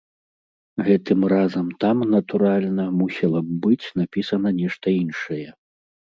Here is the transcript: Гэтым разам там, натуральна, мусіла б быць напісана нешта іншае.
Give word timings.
Гэтым 0.85 1.19
разам 1.33 1.67
там, 1.85 1.97
натуральна, 2.13 2.85
мусіла 3.03 3.39
б 3.51 3.59
быць 3.67 3.87
напісана 4.01 4.49
нешта 4.63 4.87
іншае. 5.03 5.41